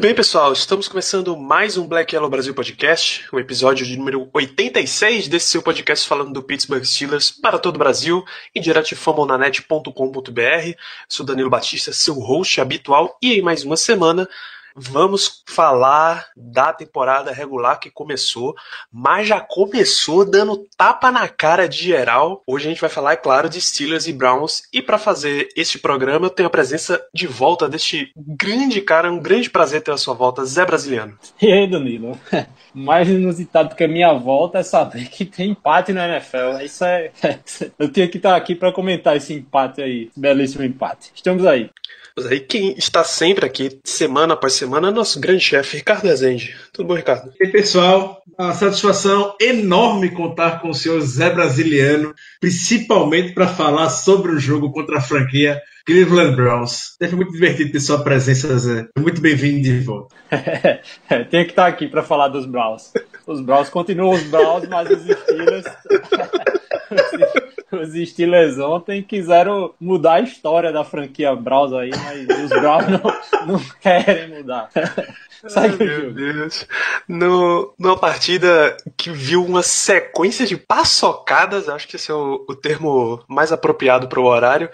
[0.00, 4.30] Muito bem, pessoal, estamos começando mais um Black Yellow Brasil Podcast, o episódio de número
[4.32, 8.24] 86 desse seu podcast falando do Pittsburgh Steelers para todo o Brasil
[8.54, 10.72] e direto de famonanet.com.br.
[11.06, 14.26] Sou Danilo Batista, seu host habitual, e em mais uma semana
[14.74, 18.54] vamos falar da temporada regular que começou,
[18.92, 22.42] mas já começou dando tapa na cara de geral.
[22.46, 24.62] Hoje a gente vai falar, é claro, de Steelers e Browns.
[24.72, 29.18] E para fazer este programa, eu tenho a presença de volta deste grande cara, um
[29.18, 31.18] grande prazer ter a sua volta, Zé Brasiliano.
[31.40, 32.18] E aí, Danilo?
[32.74, 36.62] Mais inusitado que a minha volta é saber que tem empate na NFL.
[36.64, 37.10] Isso é.
[37.78, 40.10] Eu tinha que estar aqui para comentar esse empate aí.
[40.16, 41.10] Belíssimo empate.
[41.14, 41.70] Estamos aí.
[42.16, 46.56] Mas aí quem está sempre aqui, semana após semana, é nosso grande chefe, Ricardo Rezende.
[46.72, 47.32] Tudo bom, Ricardo?
[47.40, 53.90] E aí, pessoal, uma satisfação enorme contar com o senhor Zé Brasiliano, principalmente para falar
[53.90, 56.96] sobre o jogo contra a franquia Cleveland Browns.
[56.98, 58.88] Foi muito divertido ter sua presença, Zé.
[58.98, 60.14] Muito bem-vindo de volta.
[61.30, 62.92] Tenho que estar aqui para falar dos Browns.
[63.26, 65.66] Os Browns continuam os Browns, mas os Steelers.
[67.72, 73.46] Os Steelers ontem quiseram mudar a história da franquia Browns aí, mas os Browns não,
[73.46, 74.70] não querem mudar.
[75.48, 76.12] Segue o Meu jogo.
[76.12, 76.66] Deus.
[77.08, 82.54] No, numa partida que viu uma sequência de paçocadas, acho que esse é o, o
[82.54, 84.68] termo mais apropriado para o horário.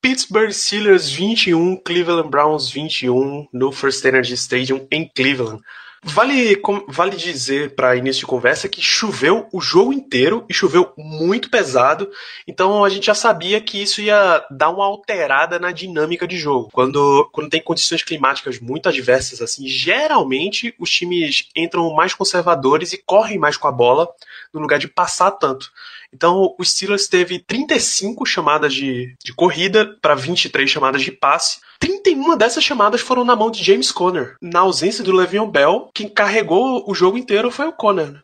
[0.00, 5.60] Pittsburgh Steelers 21, Cleveland Browns 21 no First Energy Stadium em Cleveland.
[6.08, 11.50] Vale, vale dizer para início de conversa que choveu o jogo inteiro e choveu muito
[11.50, 12.08] pesado,
[12.46, 16.70] então a gente já sabia que isso ia dar uma alterada na dinâmica de jogo.
[16.72, 23.02] Quando, quando tem condições climáticas muito adversas, assim, geralmente os times entram mais conservadores e
[23.04, 24.08] correm mais com a bola
[24.54, 25.72] no lugar de passar tanto.
[26.12, 31.58] Então o Steelers teve 35 chamadas de, de corrida para 23 chamadas de passe.
[31.78, 34.36] 31 dessas chamadas foram na mão de James Conner.
[34.40, 38.12] Na ausência do Le'Veon Bell, quem carregou o jogo inteiro foi o Conner.
[38.12, 38.20] né?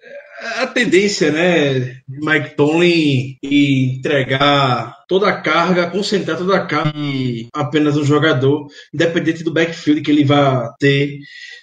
[0.56, 6.98] A tendência, né, de Mike Tomlin e entregar toda a carga, concentrar toda a carga
[6.98, 11.18] em apenas um jogador, independente do backfield que ele vai ter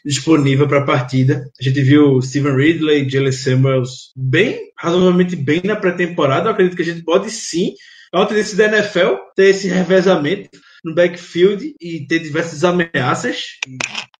[0.05, 1.43] disponível para a partida.
[1.59, 6.49] A gente viu Steven Ridley Jalen Samuels bem, razoavelmente bem na pré-temporada.
[6.49, 7.73] Acredito que a gente pode sim,
[8.13, 13.43] é uma tendência da NFL ter esse revezamento no backfield e ter diversas ameaças.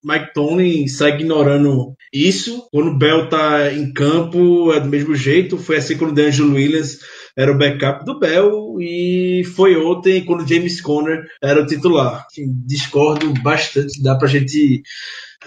[0.04, 2.68] Mike Tomlin segue ignorando isso.
[2.72, 5.58] Quando o Bell tá em campo, é do mesmo jeito.
[5.58, 7.00] Foi assim quando o D'Angelo Williams
[7.38, 12.26] era o backup do Bell e foi ontem quando o James Conner era o titular.
[12.66, 14.02] Discordo bastante.
[14.02, 14.82] Dá pra gente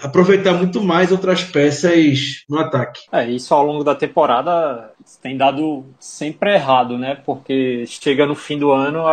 [0.01, 3.01] aproveitar muito mais outras peças no ataque.
[3.11, 7.15] É, isso ao longo da temporada tem dado sempre errado, né?
[7.25, 9.03] Porque chega no fim do ano,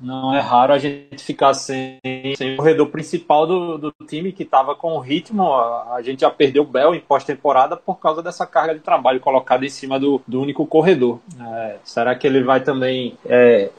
[0.00, 1.98] não é raro a gente ficar sem,
[2.36, 5.52] sem o corredor principal do, do time que estava com o ritmo.
[5.52, 9.20] A, a gente já perdeu o Bell em pós-temporada por causa dessa carga de trabalho
[9.20, 11.20] colocada em cima do, do único corredor.
[11.40, 13.70] É, será que ele vai também é,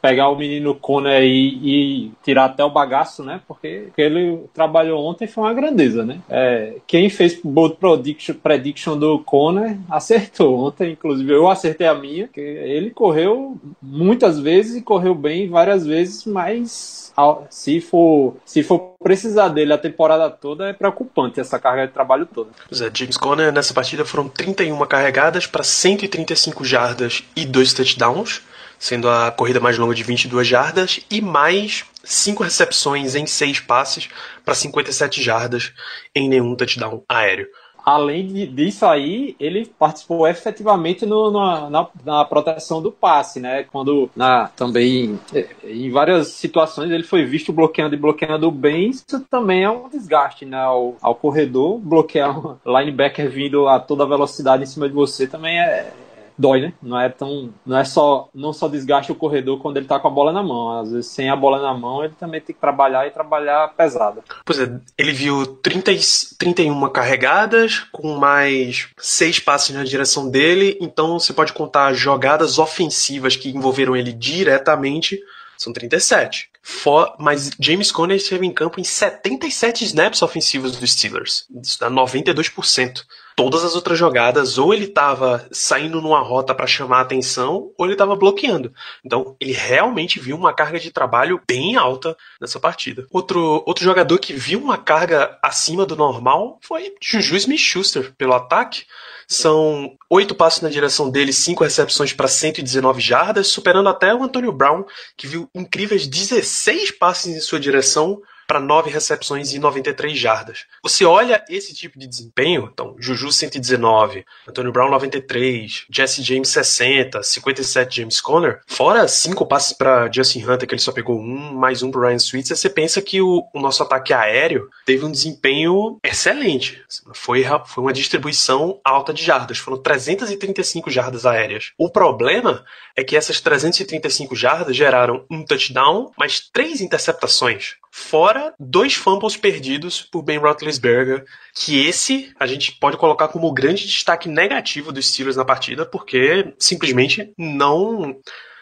[0.00, 3.40] pegar o menino Conner e, e tirar até o bagaço, né?
[3.46, 6.20] Porque o que ele trabalhou ontem foi uma grandeza, né?
[6.28, 12.28] É, quem fez bold prediction, prediction do Conner acertou ontem, inclusive eu acertei a minha,
[12.28, 17.02] que ele correu muitas vezes e correu bem várias vezes, mas
[17.50, 22.26] se for, se for precisar dele a temporada toda, é preocupante essa carga de trabalho
[22.26, 22.50] toda.
[22.68, 28.42] Pois é, James Conner nessa partida foram 31 carregadas para 135 jardas e 2 touchdowns,
[28.82, 34.08] sendo a corrida mais longa de 22 jardas, e mais 5 recepções em 6 passes
[34.44, 35.72] para 57 jardas
[36.14, 37.46] em nenhum touchdown aéreo.
[37.84, 43.64] além disso aí, ele participou efetivamente no- na, na- na proteção do passe, né?
[43.64, 49.04] Quando na, também eh, em várias situações ele foi visto bloqueando e bloqueando bem, isso
[49.28, 50.56] também é um desgaste né?
[50.58, 55.58] ao, ao corredor, bloquear um linebacker vindo a toda velocidade em cima de você também
[55.60, 55.92] é
[56.38, 56.72] dói, né?
[56.82, 60.08] Não é tão, não é só, não só desgaste o corredor quando ele tá com
[60.08, 60.80] a bola na mão.
[60.80, 64.22] Às vezes sem a bola na mão ele também tem que trabalhar e trabalhar pesado.
[64.44, 66.00] Pois é, ele viu 30, e-
[66.38, 73.36] 31 carregadas, com mais 6 passes na direção dele, então você pode contar jogadas ofensivas
[73.36, 75.18] que envolveram ele diretamente,
[75.56, 76.50] são 37.
[76.64, 81.44] For, mas James Conner esteve em campo em 77 snaps ofensivos dos Steelers.
[81.60, 83.02] Isso dá 92%.
[83.34, 87.86] Todas as outras jogadas, ou ele estava saindo numa rota para chamar a atenção, ou
[87.86, 88.72] ele estava bloqueando.
[89.04, 93.06] Então, ele realmente viu uma carga de trabalho bem alta nessa partida.
[93.10, 98.84] Outro, outro jogador que viu uma carga acima do normal foi Juju Smith-Schuster pelo ataque.
[99.26, 104.52] São oito passos na direção dele, cinco recepções para 119 jardas, superando até o Antonio
[104.52, 104.84] Brown,
[105.16, 108.20] que viu incríveis 16 passes em sua direção
[108.52, 110.66] para 9 recepções e 93 jardas.
[110.82, 117.22] Você olha esse tipo de desempenho, então, Juju 119, Antonio Brown 93, Jesse James 60,
[117.22, 121.82] 57 James Conner, fora cinco passes para Justin Hunter, que ele só pegou um, mais
[121.82, 125.98] um para Ryan Switzer, você pensa que o, o, nosso ataque aéreo teve um desempenho
[126.04, 126.84] excelente.
[127.14, 131.72] Foi, foi uma distribuição alta de jardas, foram 335 jardas aéreas.
[131.78, 137.76] O problema é que essas 335 jardas geraram um touchdown, mais três interceptações.
[137.94, 141.24] Fora dois fumbles perdidos por Ben Roethlisberger,
[141.54, 145.84] que esse a gente pode colocar como o grande destaque negativo dos Steelers na partida,
[145.84, 148.16] porque simplesmente não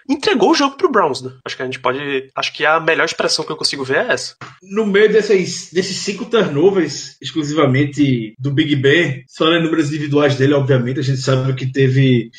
[0.09, 1.33] entregou o jogo pro Browns, né?
[1.45, 2.31] Acho que a gente pode.
[2.35, 4.35] Acho que a melhor expressão que eu consigo ver é essa.
[4.63, 10.55] No meio desses, desses cinco turnovers, exclusivamente do Big Ben, só em números individuais dele,
[10.55, 12.31] obviamente, a gente sabe que teve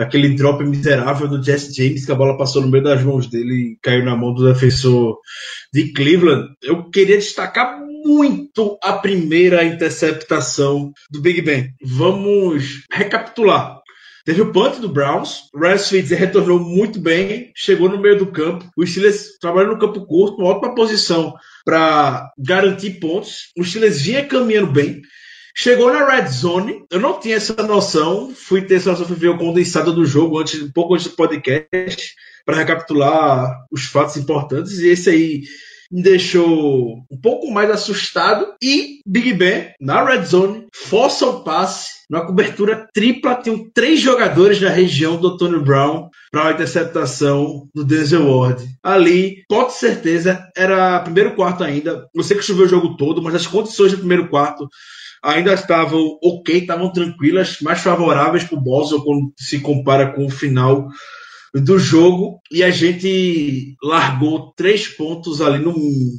[0.00, 3.54] aquele drop miserável do Jesse James, que a bola passou no meio das mãos dele
[3.54, 5.18] e caiu na mão do defensor
[5.72, 6.48] de Cleveland.
[6.62, 11.74] Eu queria destacar muito a primeira interceptação do Big Ben.
[11.82, 13.78] Vamos recapitular.
[14.24, 15.50] Teve o punt do Browns.
[15.54, 18.64] O Ryan retornou muito bem, chegou no meio do campo.
[18.76, 23.50] O Steelers trabalhou no campo curto, uma ótima posição para garantir pontos.
[23.58, 25.02] O Steelers vinha caminhando bem.
[25.54, 29.28] Chegou na red zone, eu não tinha essa noção, fui ter essa noção, fui ver
[29.28, 32.14] o condensado do jogo antes, um pouco antes do podcast,
[32.44, 35.42] para recapitular os fatos importantes, e esse aí
[35.90, 38.54] me deixou um pouco mais assustado.
[38.62, 44.60] E Big Ben, na red zone, força o passe, numa cobertura tripla, tem três jogadores
[44.60, 48.64] da região do Tony Brown para a interceptação do Denzel Ward.
[48.82, 52.08] Ali, com certeza, era primeiro quarto ainda.
[52.14, 54.68] Não sei que choveu o jogo todo, mas as condições do primeiro quarto
[55.22, 60.30] ainda estavam ok, estavam tranquilas, mais favoráveis para o Boswell quando se compara com o
[60.30, 60.88] final
[61.54, 62.40] do jogo.
[62.50, 65.74] E a gente largou três pontos ali no,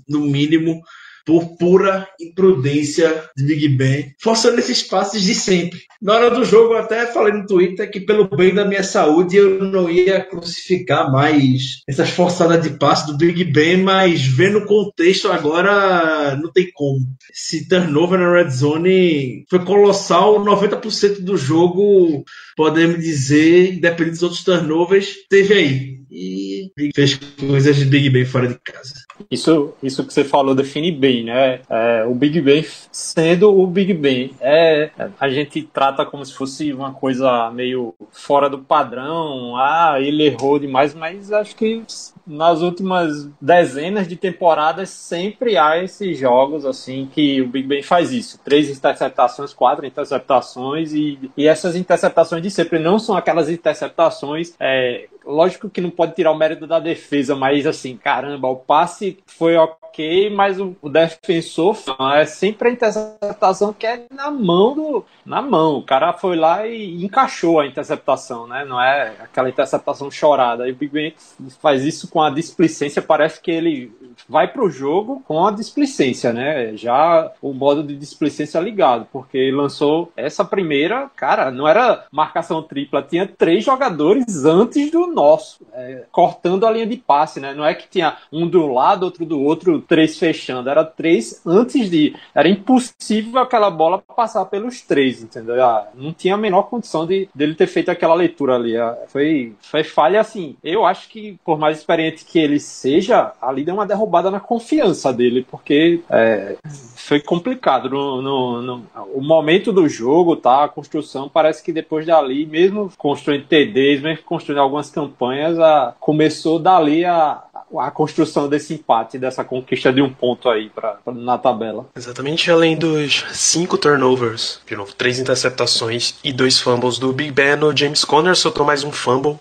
[0.07, 0.81] no mínimo
[1.25, 5.79] por pura imprudência de Big Ben, forçando esses passes de sempre.
[6.01, 9.38] Na hora do jogo, eu até falei no Twitter que, pelo bem da minha saúde,
[9.38, 14.65] eu não ia crucificar mais essas forçadas de passe do Big Ben, mas vendo o
[14.65, 17.00] contexto agora, não tem como.
[17.31, 22.23] Esse turnover na red zone foi colossal, 90% do jogo,
[22.56, 26.01] podemos dizer, independente dos outros turnovers, teve aí.
[26.12, 28.94] E fez coisas de Big Ben fora de casa.
[29.29, 31.62] Isso, isso que você falou define bem, né?
[31.69, 34.31] É, o Big Ben sendo o Big Ben.
[34.39, 39.56] É, a gente trata como se fosse uma coisa meio fora do padrão.
[39.57, 41.83] Ah, ele errou demais, mas acho que
[42.25, 48.12] nas últimas dezenas de temporadas sempre há esses jogos assim que o Big Ben faz
[48.12, 48.39] isso.
[48.44, 55.07] Três interceptações, quatro interceptações e, e essas interceptações de sempre não são aquelas interceptações é,
[55.25, 59.56] lógico que não pode tirar o mérito da defesa, mas assim, caramba, o passe foi
[59.56, 61.77] ok, mas o, o defensor
[62.15, 65.06] é sempre a interceptação que é na mão do.
[65.25, 65.77] Na mão.
[65.77, 68.66] O cara foi lá e encaixou a interceptação, né?
[68.66, 70.68] Não é aquela interceptação chorada.
[70.68, 71.13] E o Big Ben
[71.61, 73.91] faz isso com a displicência, parece que ele
[74.31, 76.76] vai pro jogo com a displicência, né?
[76.78, 83.04] Já o modo de displicência ligado, porque lançou essa primeira, cara, não era marcação tripla,
[83.04, 87.54] tinha três jogadores antes do nosso, é, cortando a linha de passe, né?
[87.54, 91.90] Não é que tinha um do lado, outro do outro, três fechando, era três antes
[91.90, 92.16] de.
[92.33, 95.61] Era impossível aquela bola passar pelos três, entendeu?
[95.64, 98.78] Ah, não tinha a menor condição de dele ter feito aquela leitura ali.
[98.78, 100.56] Ah, foi, foi falha assim.
[100.64, 105.11] Eu acho que, por mais experiente que ele seja, ali deu uma derrubada na confiança
[105.11, 106.57] dele, porque é,
[106.95, 107.90] foi complicado.
[107.90, 110.66] No, no, no, o momento do jogo, tá?
[110.66, 116.59] A construção parece que depois dali, mesmo construindo TDs, mesmo construindo algumas campanhas, a, começou
[116.59, 117.44] dali a,
[117.78, 121.87] a construção desse empate, dessa conquista de um ponto aí pra, pra, na tabela.
[121.95, 127.63] Exatamente, além dos cinco turnovers, de novo, três interceptações e dois fumbles do Big Ben,
[127.63, 129.40] o James Conner soltou mais um fumble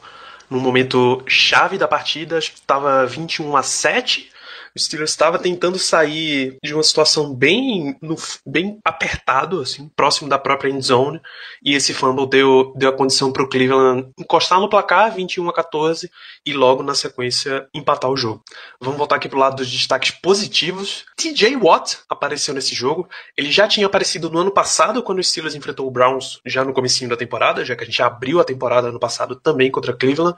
[0.49, 4.30] no momento chave da partida, acho que estava 21 a 7
[4.77, 10.39] O Steelers estava tentando sair de uma situação bem, no, bem apertado, assim, próximo da
[10.39, 11.21] própria end zone,
[11.65, 15.53] e esse fumble deu, deu a condição para o Cleveland encostar no placar, 21 a
[15.53, 16.11] 14,
[16.47, 18.43] e logo na sequência empatar o jogo.
[18.81, 21.05] Vamos voltar aqui pro lado dos destaques positivos.
[21.17, 23.09] TJ Watt apareceu nesse jogo.
[23.37, 26.73] Ele já tinha aparecido no ano passado quando o Steelers enfrentou o Browns, já no
[26.73, 30.37] comecinho da temporada, já que a gente abriu a temporada ano passado também contra Cleveland.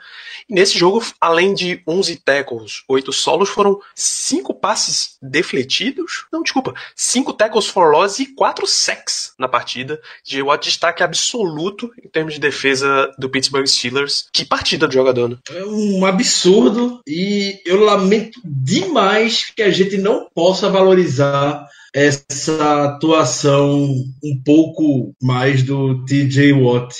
[0.49, 3.79] E nesse jogo, além de 11 tackles, 8 solos, foram
[4.23, 6.27] 5 passes defletidos.
[6.33, 10.01] Não, desculpa, 5 tackles for loss e 4 sacks na partida.
[10.25, 14.27] TJ Watt destaque absoluto em termos de defesa do Pittsburgh Steelers.
[14.33, 15.39] Que partida do jogador, né?
[15.51, 23.85] É um absurdo e eu lamento demais que a gente não possa valorizar essa atuação
[24.23, 26.95] um pouco mais do TJ Watt.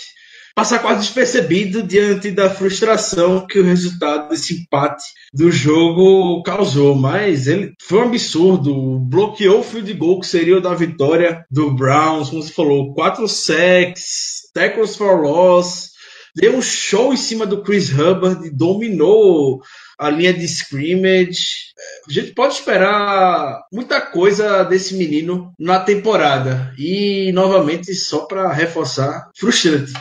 [0.55, 7.47] Passar quase despercebido diante da frustração que o resultado desse empate do jogo causou, mas
[7.47, 8.99] ele foi um absurdo.
[9.01, 13.27] Bloqueou o field goal que seria o da vitória do Browns, como você falou, quatro
[13.27, 15.93] sacks, tackles for loss,
[16.37, 19.63] deu um show em cima do Chris Hubbard, dominou
[19.99, 21.73] a linha de scrimmage.
[22.09, 26.75] A gente pode esperar muita coisa desse menino na temporada.
[26.77, 29.93] E, novamente, só para reforçar, frustrante.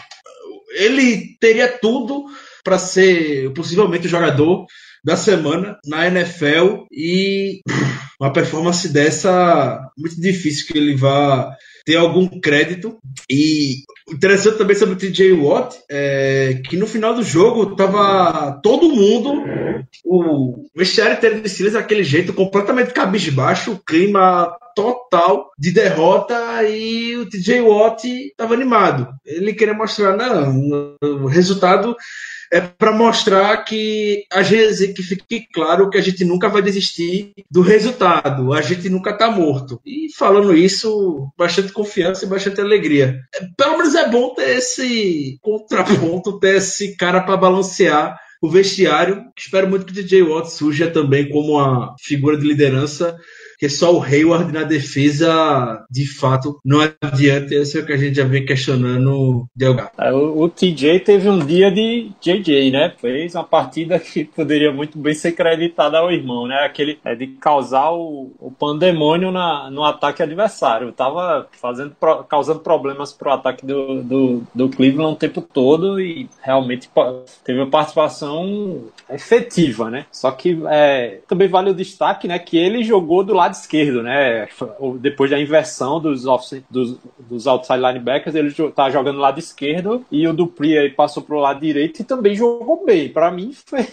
[0.81, 2.25] Ele teria tudo
[2.63, 4.65] para ser possivelmente o jogador
[5.03, 7.61] da semana na NFL e
[8.19, 12.97] uma performance dessa muito difícil que ele vá ter algum crédito.
[13.29, 18.93] E interessante também sobre o TJ Watt, é, que no final do jogo tava todo
[18.93, 19.43] mundo,
[20.05, 27.17] o vestiário inteiro de Steelers daquele jeito, completamente cabisbaixo, o clima total de derrota e
[27.17, 29.07] o TJ Watt estava animado.
[29.25, 31.95] Ele queria mostrar, não, o resultado
[32.51, 37.31] é para mostrar que a gente que fique claro que a gente nunca vai desistir
[37.49, 39.79] do resultado, a gente nunca está morto.
[39.85, 43.19] E falando isso, bastante confiança e bastante alegria.
[43.33, 49.23] É, pelo menos é bom ter esse contraponto, ter esse cara para balancear o vestiário.
[49.37, 53.15] Espero muito que o DJ Watt surja também como uma figura de liderança
[53.61, 57.53] que só o Hayward na defesa, de fato, não adianta.
[57.53, 59.91] Isso é o que a gente já vem questionando Delgado.
[59.99, 62.91] É, o, o, TJ teve um dia de JJ, né?
[62.99, 66.55] Fez uma partida que poderia muito bem ser creditada ao irmão, né?
[66.65, 70.91] Aquele é de causar o, o pandemônio na, no ataque adversário.
[70.91, 71.95] Tava fazendo,
[72.27, 76.89] causando problemas pro ataque do, do, do Cleveland o tempo todo e realmente
[77.43, 80.07] teve uma participação efetiva, né?
[80.11, 82.39] Só que é, também vale o destaque, né?
[82.39, 84.47] Que ele jogou do lado lado esquerdo, né?
[84.99, 86.23] Depois da inversão dos,
[86.69, 91.39] dos, dos outside linebackers, ele tá jogando lado esquerdo e o Dupri aí passou pro
[91.39, 93.09] lado direito e também jogou bem.
[93.09, 93.83] Para mim, foi,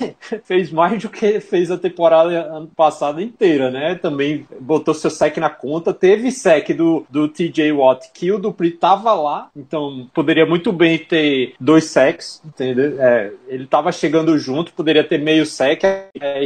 [0.44, 3.94] fez mais do que fez a temporada ano passado inteira, né?
[3.96, 5.92] Também botou seu sec na conta.
[5.92, 10.98] Teve sec do, do TJ Watt que o Dupri tava lá, então poderia muito bem
[10.98, 13.00] ter dois secs, entendeu?
[13.00, 15.82] É, ele tava chegando junto, poderia ter meio sec.
[15.84, 16.44] É,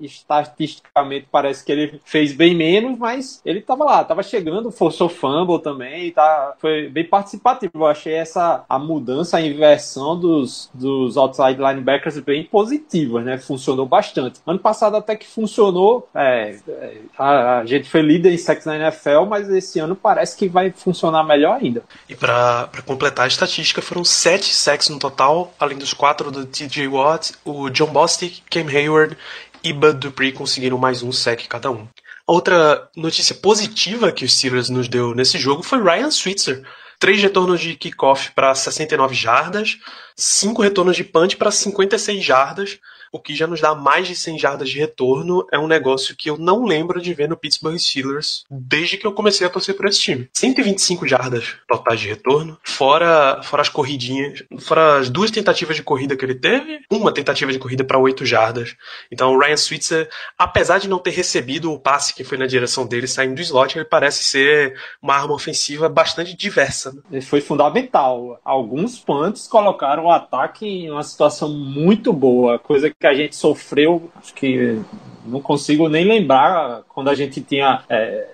[0.00, 5.60] estatisticamente parece que ele fez bem menos, mas ele tava lá, tava chegando, forçou fumble
[5.60, 7.72] também, tá, foi bem participativo.
[7.74, 13.38] Eu achei essa a mudança, a inversão dos, dos outside linebackers bem positiva, né?
[13.38, 14.40] Funcionou bastante.
[14.46, 18.76] Ano passado até que funcionou, é, é a, a, gente foi líder em sacks na
[18.76, 21.82] NFL, mas esse ano parece que vai funcionar melhor ainda.
[22.08, 26.88] E para completar a estatística, foram sete sacks no total, além dos quatro do TJ
[26.88, 29.16] Watt, o John Bostic, Cam Hayward
[29.62, 31.86] e Bud Dupree conseguiram mais um sec cada um.
[32.26, 36.66] Outra notícia positiva que o Steelers nos deu nesse jogo foi Ryan Switzer.
[36.98, 39.76] Três retornos de kickoff para 69 jardas,
[40.16, 42.78] cinco retornos de punt para 56 jardas,
[43.14, 46.28] o que já nos dá mais de 100 jardas de retorno, é um negócio que
[46.28, 49.86] eu não lembro de ver no Pittsburgh Steelers desde que eu comecei a torcer por
[49.86, 50.28] esse time.
[50.32, 56.16] 125 jardas totais de retorno, fora, fora as corridinhas, fora as duas tentativas de corrida
[56.16, 58.74] que ele teve, uma tentativa de corrida para 8 jardas.
[59.12, 62.84] Então o Ryan Switzer, apesar de não ter recebido o passe que foi na direção
[62.84, 66.92] dele saindo do slot, ele parece ser uma arma ofensiva bastante diversa.
[66.92, 67.00] Né?
[67.12, 68.40] Ele foi fundamental.
[68.44, 74.10] Alguns punts colocaram o ataque em uma situação muito boa, coisa que a gente sofreu,
[74.16, 74.80] acho que
[75.24, 78.26] não consigo nem lembrar quando a gente tinha é,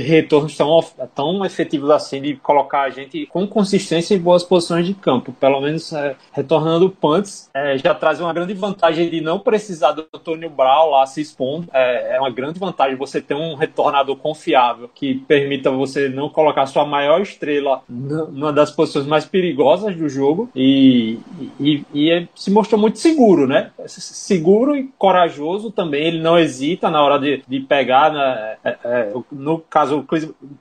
[0.00, 0.80] retornos tão,
[1.14, 5.32] tão efetivos assim de colocar a gente com consistência em boas posições de campo.
[5.32, 10.06] Pelo menos é, retornando punts, é, já traz uma grande vantagem de não precisar do
[10.14, 11.68] Antônio Brown lá se expondo.
[11.72, 16.66] É, é, uma grande vantagem você ter um retornador confiável que permita você não colocar
[16.66, 21.18] sua maior estrela numa das posições mais perigosas do jogo e,
[21.60, 23.70] e, e é, se mostrou muito seguro, né?
[23.86, 26.06] Seguro e corajoso também.
[26.06, 28.56] Ele não hesita na hora de, de pegar, né?
[28.64, 30.06] É, é, no caso,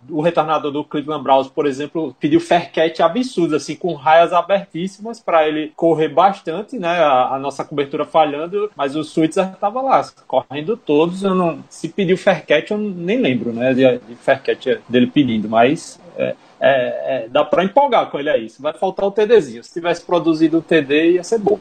[0.10, 4.34] o, o retornador do Cleveland Browns, por exemplo, pediu fair catch absurdo, assim, com raias
[4.34, 7.00] abertíssimas para ele correr bastante, né?
[7.00, 11.24] A, a, nossa cobertura falhando, mas o Switzer estava lá, correndo todos.
[11.24, 13.74] Eu não, se pediu fair catch, eu nem lembro, né?
[13.74, 18.30] De, de fair catch dele pedindo, mas é, é, é, dá para empolgar com ele
[18.30, 18.52] aí.
[18.60, 19.64] Vai faltar o TDzinho.
[19.64, 21.60] Se tivesse produzido o TD, ia ser bom.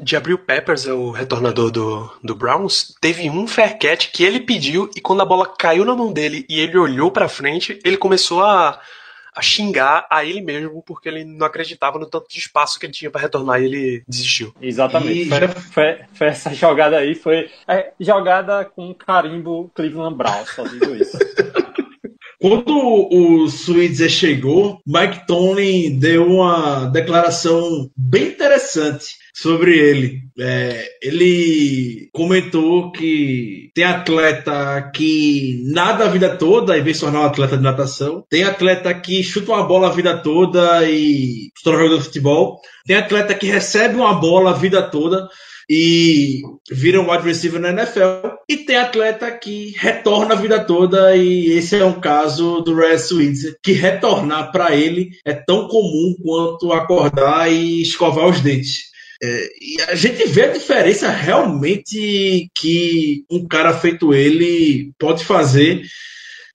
[0.00, 4.90] De Abril Peppers, o retornador do, do Browns, teve um fair catch que ele pediu
[4.96, 8.42] e quando a bola caiu na mão dele e ele olhou para frente, ele começou
[8.42, 8.80] a,
[9.34, 12.92] a xingar a ele mesmo porque ele não acreditava no tanto de espaço que ele
[12.92, 14.54] tinha para retornar e ele desistiu.
[14.60, 15.28] Exatamente.
[15.28, 20.94] Foi, foi, foi, essa jogada aí, foi é, jogada com carimbo Cleveland Browns, só digo
[20.94, 21.18] isso.
[22.42, 30.18] Quando o Switzer chegou, Mike Tomlin deu uma declaração bem interessante sobre ele.
[30.36, 37.20] É, ele comentou que tem atleta que nada a vida toda e vem se tornar
[37.20, 38.24] um atleta de natação.
[38.28, 42.60] Tem atleta que chuta uma bola a vida toda e se torna jogador de futebol.
[42.84, 45.28] Tem atleta que recebe uma bola a vida toda
[45.68, 46.40] e
[46.70, 48.28] vira um wide receiver na NFL.
[48.48, 52.98] E tem atleta que retorna a vida toda, e esse é um caso do Red
[52.98, 58.92] Switzer, que retornar para ele é tão comum quanto acordar e escovar os dentes.
[59.22, 65.82] É, e a gente vê a diferença realmente que um cara feito ele pode fazer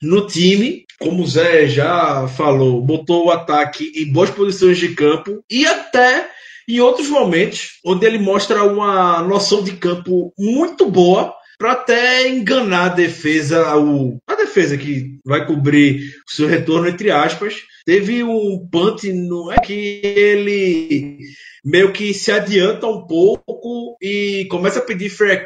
[0.02, 5.42] no time, como o Zé já falou, botou o ataque em boas posições de campo
[5.50, 6.28] e até
[6.68, 12.84] em outros momentos, onde ele mostra uma noção de campo muito boa para até enganar
[12.84, 17.54] a defesa, o, a defesa que vai cobrir o seu retorno, entre aspas.
[17.84, 21.18] Teve um punt, não é que ele
[21.64, 25.44] meio que se adianta um pouco e começa a pedir fair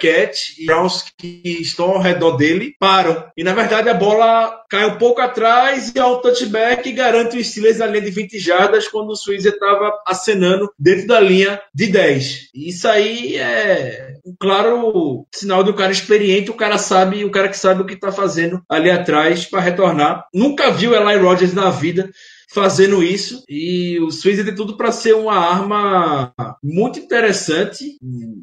[0.58, 3.24] e Browns que estão ao redor dele param.
[3.36, 7.44] E na verdade a bola cai um pouco atrás e há um touchback garante o
[7.44, 11.86] Steelers na linha de 20 jardas quando o Switzer estava acenando dentro da linha de
[11.86, 12.50] 10.
[12.54, 17.48] Isso aí é um claro sinal de um cara experiente, o cara sabe, o cara
[17.48, 20.26] que sabe o que está fazendo ali atrás para retornar.
[20.32, 22.10] Nunca viu Eli Rogers na vida
[22.52, 23.42] fazendo isso.
[23.48, 26.32] E o Swayze tem tudo para ser uma arma
[26.62, 27.96] muito interessante.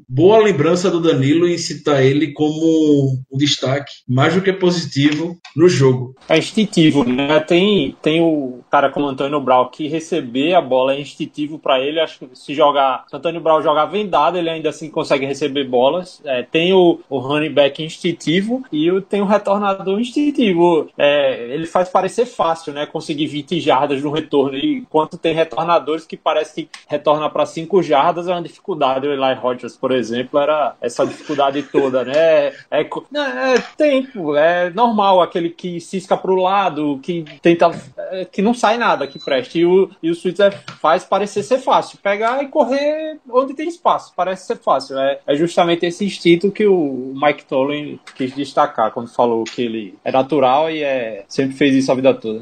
[0.08, 5.69] Boa lembrança do Danilo em citar ele como um destaque mais do que positivo no
[5.69, 6.15] jogo.
[6.28, 7.39] É instintivo, né?
[7.41, 12.00] Tem, tem o cara como Antônio Brown que receber a bola é instintivo para ele.
[12.00, 16.22] Acho que se jogar, se Antônio Brown jogar vendado, ele ainda assim consegue receber bolas.
[16.26, 20.89] É, tem o, o running back instintivo e tem o retornador instintivo.
[20.98, 22.86] É, ele faz parecer fácil, né?
[22.86, 24.58] Conseguir 20 jardas jardas no retorno.
[24.58, 29.08] E enquanto tem retornadores que parece que retornar para 5 jardas é uma dificuldade.
[29.08, 32.14] O Eli Rodgers, por exemplo, era essa dificuldade toda, né?
[32.16, 37.70] É, é, é tempo, é normal aquele que cisca para o lado, que tenta.
[38.12, 39.60] É, que não sai nada que preste.
[39.60, 42.00] E o, e o Switzer faz parecer ser fácil.
[42.02, 44.14] Pegar e correr onde tem espaço.
[44.16, 44.98] Parece ser fácil.
[44.98, 49.96] É, é justamente esse instinto que o Mike Tollin quis destacar quando falou que ele
[50.04, 52.42] é natural e é, sempre fez isso a vida toda.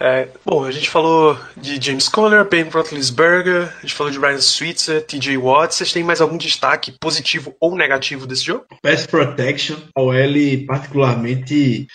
[0.00, 4.40] É, bom, a gente falou de James Conner, Ben Roethlisberger, a gente falou de Ryan
[4.40, 5.74] Switzer, TJ Watt.
[5.74, 8.66] Vocês têm mais algum destaque positivo ou negativo desse jogo?
[8.80, 11.88] Pass Protection, a OL particularmente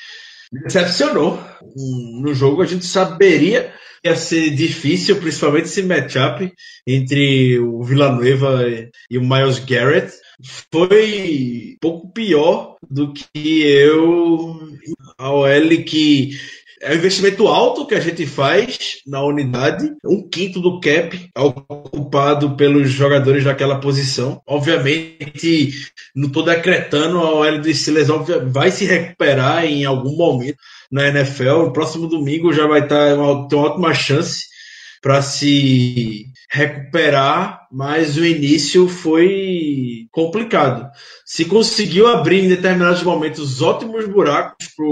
[0.51, 1.39] decepcionou.
[2.21, 6.51] No jogo a gente saberia que ia ser difícil, principalmente esse matchup
[6.85, 8.65] entre o Villanueva
[9.09, 10.11] e o Miles Garrett.
[10.69, 14.59] Foi um pouco pior do que eu.
[15.17, 16.31] A OL que
[16.83, 22.57] é um investimento alto que a gente faz na unidade, um quinto do cap ocupado
[22.57, 24.41] pelos jogadores daquela posição.
[24.45, 25.71] Obviamente,
[26.13, 28.09] não estou decretando a OL do Steelers
[28.51, 30.57] vai se recuperar em algum momento
[30.91, 31.67] na NFL.
[31.67, 34.41] O próximo domingo já vai estar uma, ter uma ótima chance
[35.01, 40.89] para se recuperar, mas o início foi complicado.
[41.25, 44.85] Se conseguiu abrir em determinados momentos ótimos buracos para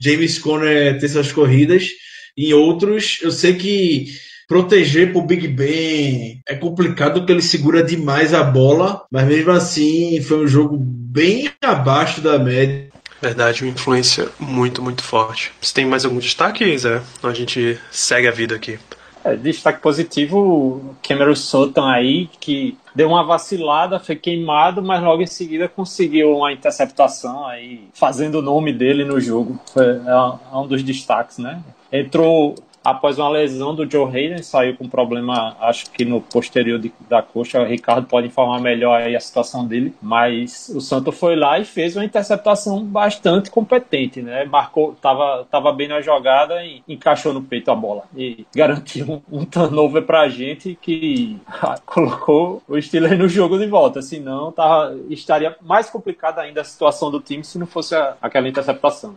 [0.00, 1.88] James Conner ter suas corridas.
[2.36, 4.06] Em outros, eu sei que
[4.48, 10.20] proteger pro Big Ben é complicado porque ele segura demais a bola, mas mesmo assim
[10.22, 12.88] foi um jogo bem abaixo da média.
[13.22, 15.52] Verdade, uma influência muito, muito forte.
[15.60, 17.02] Você tem mais algum destaque, Zé?
[17.22, 18.78] A gente segue a vida aqui.
[19.22, 25.26] É, destaque positivo, Cameron Sutton aí, que deu uma vacilada, foi queimado, mas logo em
[25.26, 29.60] seguida conseguiu uma interceptação aí, fazendo o nome dele no jogo.
[29.72, 31.62] Foi, é um dos destaques, né?
[31.92, 36.92] Entrou após uma lesão do Joe Hayden, saiu com problema, acho que no posterior de,
[37.08, 37.60] da coxa.
[37.60, 41.64] O Ricardo pode informar melhor aí a situação dele, mas o Santos foi lá e
[41.64, 44.44] fez uma interceptação bastante competente, né?
[44.44, 49.40] Marcou, tava, tava bem na jogada e encaixou no peito a bola e garantiu um,
[49.40, 51.38] um turnover pra gente que
[51.84, 54.00] colocou o Steelers no jogo de volta.
[54.02, 58.48] Senão, tava, estaria mais complicada ainda a situação do time se não fosse a, aquela
[58.48, 59.16] interceptação.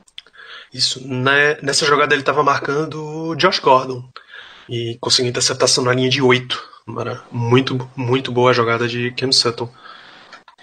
[0.74, 4.04] Isso, né, nessa jogada ele estava marcando o Josh Gordon
[4.68, 6.74] e conseguiu interceptação na linha de 8.
[7.32, 9.70] Muito, muito boa a jogada de Cam Sutton.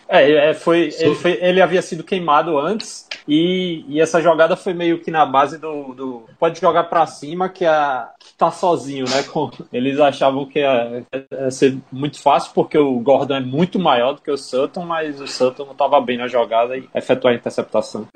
[0.08, 4.74] É, é foi, ele, foi, ele havia sido queimado antes e, e, essa jogada foi
[4.74, 5.94] meio que na base do.
[5.94, 9.22] do pode jogar para cima que, a, que tá sozinho, né?
[9.22, 14.14] Com, eles achavam que ia, ia, ser muito fácil porque o Gordon é muito maior
[14.14, 17.36] do que o Sutton, mas o Sutton não estava bem na jogada e efetuou a
[17.36, 18.08] interceptação.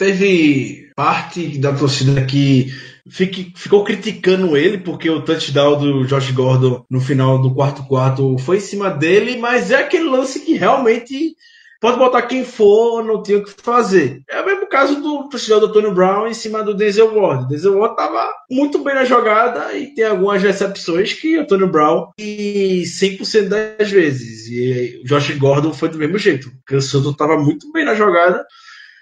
[0.00, 2.72] Teve parte da torcida que
[3.06, 8.38] Fique, ficou criticando ele porque o touchdown do Josh Gordon no final do quarto quarto
[8.38, 11.34] foi em cima dele, mas é aquele lance que realmente
[11.80, 14.22] pode botar quem for, não tinha o que fazer.
[14.28, 17.48] É o mesmo caso do touchdown do Tony Brown em cima do Denzel Ward.
[17.48, 22.10] Denzel Ward estava muito bem na jogada e tem algumas recepções que o Tony Brown
[22.18, 24.46] e 100% das vezes.
[24.48, 26.48] E o Josh Gordon foi do mesmo jeito.
[26.48, 28.46] O Cansoto estava muito bem na jogada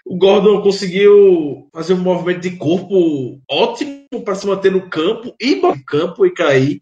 [0.08, 5.60] o Gordon conseguiu fazer um movimento de corpo ótimo para se manter no campo, ir
[5.60, 6.80] para o campo e cair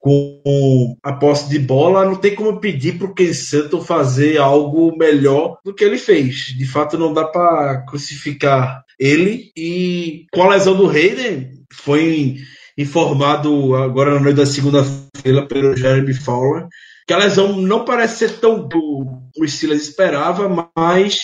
[0.00, 2.06] com a posse de bola.
[2.06, 6.54] Não tem como pedir para o Ken Sutton fazer algo melhor do que ele fez.
[6.56, 9.52] De fato, não dá para crucificar ele.
[9.54, 12.36] E com a lesão do Hayden, foi
[12.78, 16.66] informado agora na noite da segunda-feira pelo Jeremy Fowler
[17.06, 21.20] que a lesão não parece ser tão como o Steelers esperava, mas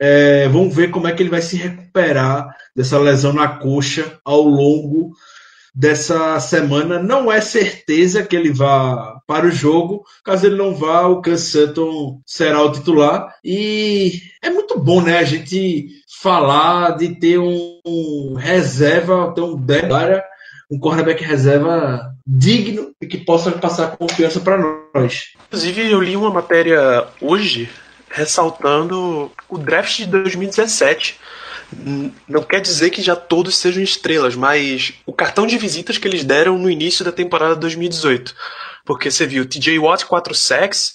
[0.00, 4.42] é, vamos ver como é que ele vai se recuperar dessa lesão na coxa ao
[4.42, 5.12] longo
[5.74, 7.02] dessa semana.
[7.02, 10.04] Não é certeza que ele vá para o jogo.
[10.24, 13.34] Caso ele não vá, o Sutton será o titular.
[13.44, 15.18] E é muito bom, né?
[15.18, 15.88] A gente
[16.22, 19.56] falar de ter um, um reserva, ter um
[20.70, 24.58] um cornerback reserva digno e que possa passar confiança para
[24.94, 25.34] nós.
[25.48, 27.68] Inclusive, eu li uma matéria hoje
[28.14, 31.18] ressaltando o draft de 2017.
[32.28, 36.22] Não quer dizer que já todos sejam estrelas, mas o cartão de visitas que eles
[36.22, 38.32] deram no início da temporada 2018.
[38.84, 40.94] Porque você viu TJ Watt 4 sacks,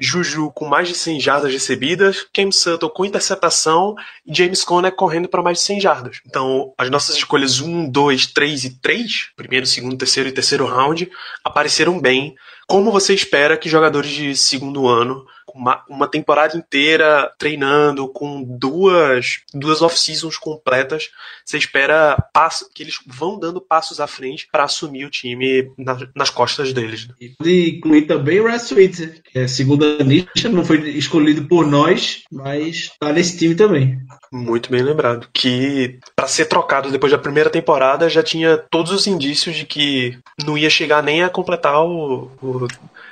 [0.00, 3.94] Juju com mais de 100 jardas recebidas, Cam Sutton com interceptação
[4.26, 6.20] e James Conner correndo para mais de 100 jardas.
[6.26, 11.08] Então, as nossas escolhas 1, 2, 3 e 3, primeiro, segundo, terceiro e terceiro round,
[11.44, 12.34] apareceram bem,
[12.66, 15.24] como você espera que jogadores de segundo ano
[15.56, 21.10] uma, uma temporada inteira treinando, com duas, duas off-seasons completas,
[21.44, 25.96] você espera passo, que eles vão dando passos à frente para assumir o time na,
[26.14, 27.08] nas costas deles.
[27.08, 27.14] Né?
[27.44, 32.22] E incluir também o Russ Switzer, que é segunda nicha, não foi escolhido por nós,
[32.30, 33.98] mas tá nesse time também.
[34.30, 35.28] Muito bem lembrado.
[35.32, 40.18] Que para ser trocado depois da primeira temporada já tinha todos os indícios de que
[40.44, 42.66] não ia chegar nem a completar o, o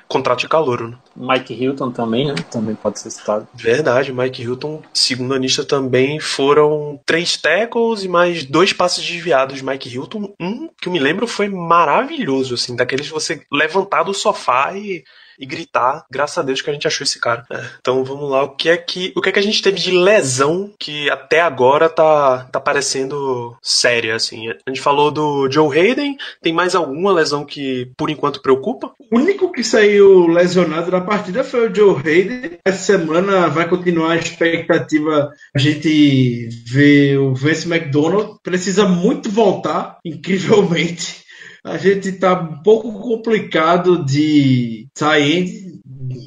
[0.08, 0.88] contrato de calor.
[0.88, 0.96] Né?
[1.16, 2.34] Mike Hilton também, né?
[2.50, 3.46] Também pode ser citado.
[3.54, 9.64] Verdade, Mike Hilton, segundo anista, também foram três tackles e mais dois passes desviados de
[9.64, 10.34] Mike Hilton.
[10.40, 15.04] Um que eu me lembro foi maravilhoso, assim, daqueles que você levantar do sofá e
[15.38, 17.44] e gritar, graças a Deus que a gente achou esse cara.
[17.50, 19.78] É, então vamos lá, o que é que o que é que a gente teve
[19.78, 24.48] de lesão que até agora tá tá parecendo séria assim?
[24.48, 28.92] A gente falou do Joe Hayden, tem mais alguma lesão que por enquanto preocupa?
[29.10, 32.58] O único que saiu lesionado na partida foi o Joe Hayden.
[32.64, 39.98] Essa semana vai continuar a expectativa a gente ver o Vince McDonald precisa muito voltar,
[40.04, 41.23] incrivelmente
[41.64, 45.72] a gente tá um pouco complicado de sair.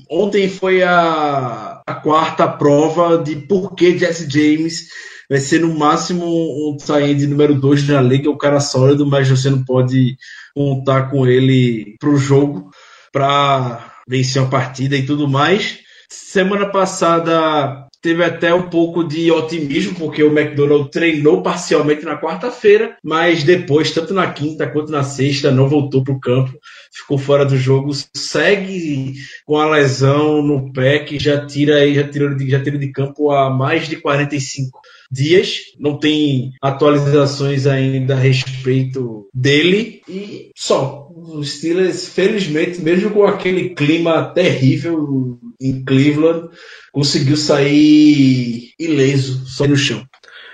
[0.10, 4.88] Ontem foi a, a quarta prova de por que Jesse James
[5.30, 6.78] vai ser no máximo um
[7.16, 10.18] de número 2 na liga, o cara sólido, mas você não pode
[10.56, 12.72] contar com ele pro jogo
[13.12, 15.80] para vencer uma partida e tudo mais.
[16.10, 22.96] Semana passada teve até um pouco de otimismo, porque o McDonald treinou parcialmente na quarta-feira,
[23.04, 26.58] mas depois, tanto na quinta quanto na sexta, não voltou para o campo,
[26.90, 29.16] ficou fora do jogo, segue
[29.46, 33.50] com a lesão no pé que já tira já tira já tira de campo há
[33.50, 34.80] mais de 45
[35.12, 35.58] dias.
[35.78, 41.06] Não tem atualizações ainda a respeito dele e só.
[41.10, 46.50] Os Steelers, felizmente, mesmo com aquele clima terrível em Cleveland,
[46.98, 50.04] conseguiu sair ileso, só no chão.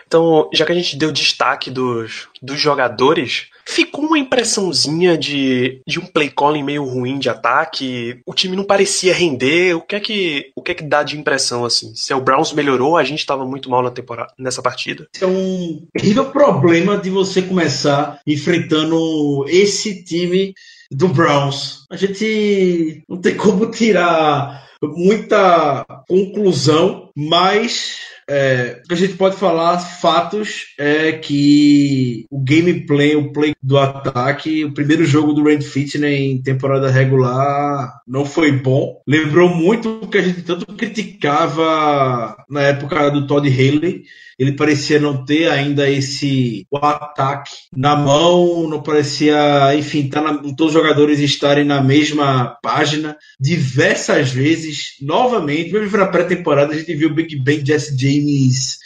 [0.05, 6.01] Então, já que a gente deu destaque dos, dos jogadores, ficou uma impressãozinha de, de
[6.01, 8.19] um play calling meio ruim de ataque.
[8.25, 9.73] O time não parecia render.
[9.73, 11.95] O que é que, o que, é que dá de impressão assim?
[11.95, 15.07] Se o Browns melhorou, a gente estava muito mal na temporada, nessa partida.
[15.21, 20.53] É um terrível problema de você começar enfrentando esse time
[20.91, 21.85] do Browns.
[21.89, 27.97] A gente não tem como tirar muita conclusão, mas
[28.29, 34.73] é, a gente pode falar, fatos, é que o gameplay, o play do ataque, o
[34.73, 39.01] primeiro jogo do Rand Fitness em temporada regular não foi bom.
[39.07, 44.03] Lembrou muito o que a gente tanto criticava na época do Todd Haley
[44.43, 50.33] ele parecia não ter ainda esse o ataque na mão, não parecia, enfim, tá na,
[50.55, 53.15] todos os jogadores estarem na mesma página.
[53.39, 58.82] Diversas vezes, novamente, mesmo na pré-temporada, a gente viu o Big Ben, Jesse James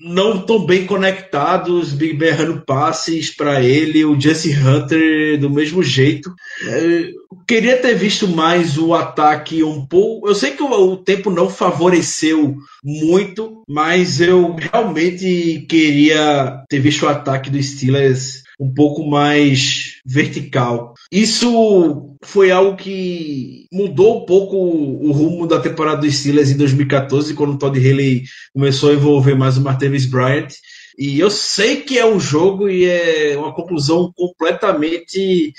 [0.00, 5.82] não tão bem conectados, Big Ben errando passes para ele, o Jesse Hunter do mesmo
[5.82, 6.34] jeito.
[6.66, 7.10] É,
[7.46, 10.28] queria ter visto mais o ataque um pouco.
[10.28, 17.08] Eu sei que o, tempo não favoreceu muito, mas eu realmente queria ter visto o
[17.08, 20.94] ataque do Steelers um pouco mais vertical.
[21.10, 27.34] Isso foi algo que mudou um pouco o rumo da temporada dos Steelers em 2014,
[27.34, 30.48] quando o Todd Haley começou a envolver mais o Martavis Bryant.
[30.98, 35.52] E eu sei que é um jogo e é uma conclusão completamente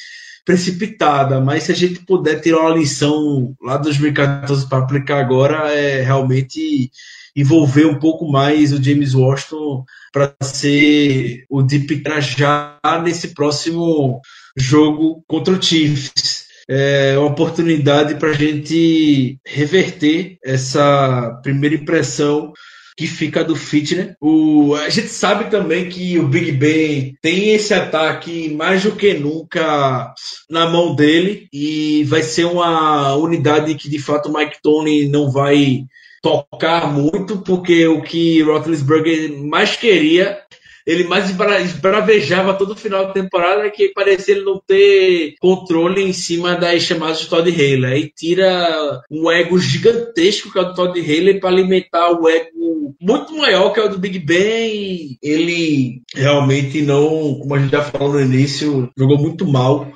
[0.44, 5.72] precipitada, mas se a gente puder tirar uma lição lá de 2014 para aplicar agora,
[5.74, 6.90] é realmente
[7.36, 14.22] envolver um pouco mais o James Washington para ser o deep já nesse próximo
[14.58, 16.48] jogo contra o Chiefs.
[16.70, 22.52] É uma oportunidade para a gente reverter essa primeira impressão
[22.98, 24.16] que fica do fitness.
[24.20, 29.14] O, a gente sabe também que o Big Ben tem esse ataque mais do que
[29.14, 30.14] nunca
[30.50, 35.32] na mão dele e vai ser uma unidade que de fato o Mike Tony não
[35.32, 35.86] vai
[36.24, 40.40] tocar muito, porque o que Roethlisberger mais queria
[40.88, 46.56] ele mais esbravejava todo final de temporada que parecia ele não ter controle em cima
[46.56, 47.86] das chamadas de Todd Haley.
[47.86, 52.96] Aí tira um ego gigantesco que é o do Todd Haley para alimentar o ego
[53.02, 55.18] muito maior que é o do Big Ben.
[55.22, 59.92] ele realmente não, como a gente já falou no início, jogou muito mal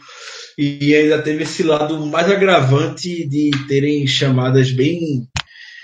[0.58, 5.28] e ainda teve esse lado mais agravante de terem chamadas bem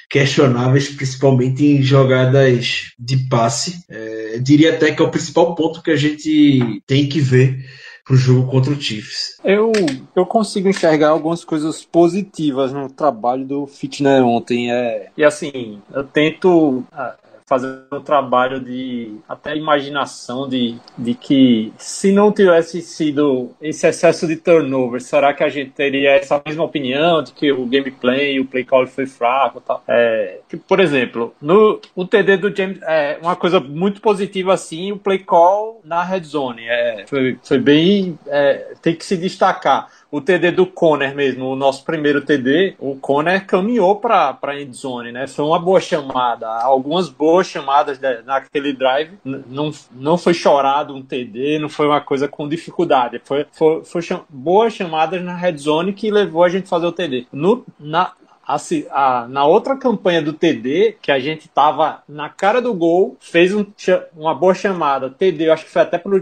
[0.09, 3.83] questionáveis, principalmente em jogadas de passe.
[3.89, 7.65] É, diria até que é o principal ponto que a gente tem que ver
[8.05, 9.37] pro jogo contra o Chiefs.
[9.43, 9.71] Eu,
[10.15, 14.71] eu consigo enxergar algumas coisas positivas no trabalho do Fitner ontem.
[14.71, 16.85] É, e assim, eu tento
[17.47, 24.27] fazer um trabalho de até imaginação de, de que se não tivesse sido esse excesso
[24.27, 28.45] de turnover, será que a gente teria essa mesma opinião de que o gameplay, o
[28.45, 29.81] play call foi fraco tal?
[29.87, 34.91] É, que, por exemplo, no o TD do James, é uma coisa muito positiva assim,
[34.91, 39.87] o play call na red zone, é, foi, foi bem, é, tem que se destacar
[40.09, 45.11] o TD do Conner mesmo, o nosso primeiro TD, o Conner caminhou para a endzone,
[45.11, 45.27] né?
[45.27, 51.01] Foi uma boa chamada, algumas boas chamadas de, naquele drive, não, não foi chorado um
[51.01, 55.57] TD, não foi uma coisa com dificuldade, foi, foi, foi cham boas chamadas na red
[55.57, 57.27] zone que levou a gente a fazer o TD.
[57.31, 58.13] No, na,
[58.47, 58.57] a,
[58.91, 63.53] a, na outra campanha do TD, que a gente tava na cara do gol, fez
[63.53, 63.65] um,
[64.15, 65.09] uma boa chamada.
[65.09, 66.17] TD, eu acho que foi até pro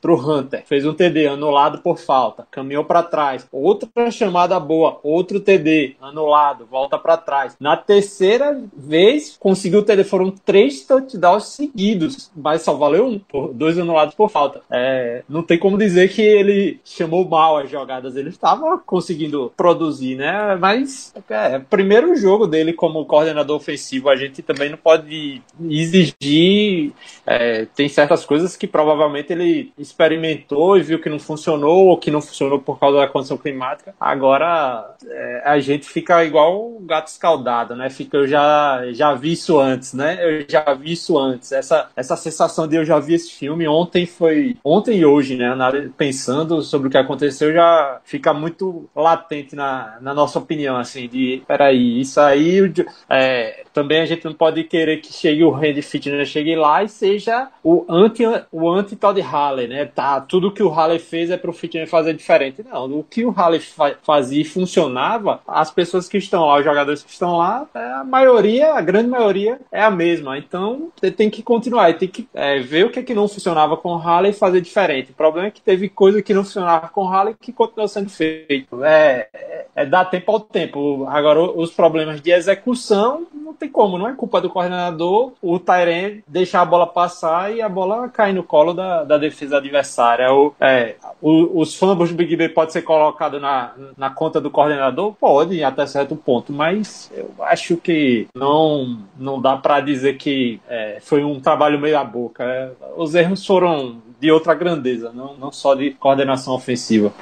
[0.00, 0.64] pro Hunter.
[0.66, 3.46] Fez um TD anulado por falta, caminhou para trás.
[3.52, 7.56] Outra chamada boa, outro TD anulado, volta para trás.
[7.60, 10.04] Na terceira vez, conseguiu o TD.
[10.04, 13.20] Foram três touchdowns seguidos, mas só valeu um,
[13.52, 14.60] dois anulados por falta.
[14.70, 18.16] É, não tem como dizer que ele chamou mal as jogadas.
[18.16, 20.56] Ele estava conseguindo produzir, né?
[20.56, 26.92] Mas é, primeiro jogo dele como coordenador ofensivo, a gente também não pode exigir.
[27.26, 32.10] É, tem certas coisas que provavelmente ele experimentou e viu que não funcionou, ou que
[32.10, 33.94] não funcionou por causa da condição climática.
[34.00, 37.90] Agora é, a gente fica igual o gato escaldado, né?
[37.90, 40.18] Fica, eu já, já vi isso antes, né?
[40.20, 41.52] Eu já vi isso antes.
[41.52, 44.56] Essa, essa sensação de eu já vi esse filme ontem foi.
[44.64, 45.50] Ontem e hoje, né?
[45.96, 51.42] Pensando sobre o que aconteceu, já fica muito latente na, na nossa opinião, assim, de
[51.50, 52.72] peraí, isso aí
[53.08, 56.88] é, também a gente não pode querer que chegue o Randy Fitness, chegue lá e
[56.88, 59.84] seja o anti o anti Todd Halley, né?
[59.84, 62.62] Tá, tudo que o Halley fez é pro Fitness fazer diferente.
[62.62, 66.64] Não, o que o Halley fa fazia e funcionava, as pessoas que estão lá, os
[66.64, 70.38] jogadores que estão lá, é, a maioria, a grande maioria é a mesma.
[70.38, 73.76] Então, você tem que continuar, tem que é, ver o que, é que não funcionava
[73.76, 75.10] com o Halley e fazer diferente.
[75.10, 78.08] O problema é que teve coisa que não funcionava com o Halley que continuou sendo
[78.08, 78.84] feito.
[78.84, 81.06] É, é, é dar tempo ao tempo.
[81.08, 86.22] Agora, os problemas de execução não tem como, não é culpa do coordenador o Tyrene
[86.26, 90.32] deixar a bola passar e a bola cair no colo da, da defesa adversária.
[90.32, 94.50] O, é, o, os fumbles do Big Ben pode ser colocado na, na conta do
[94.50, 95.14] coordenador?
[95.14, 100.98] Pode, até certo ponto, mas eu acho que não, não dá para dizer que é,
[101.00, 102.44] foi um trabalho meio a boca.
[102.44, 107.12] É, os erros foram de outra grandeza, não, não só de coordenação ofensiva.